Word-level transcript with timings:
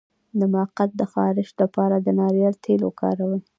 د 0.39 0.41
مقعد 0.55 0.89
د 0.99 1.01
خارش 1.11 1.49
لپاره 1.61 1.95
د 1.99 2.07
ناریل 2.19 2.55
تېل 2.63 2.81
وکاروئ 2.85 3.41